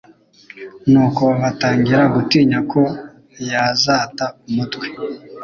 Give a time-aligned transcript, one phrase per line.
[0.91, 2.81] nuko batangira gutinya ko
[3.49, 4.87] yazata umutwe'.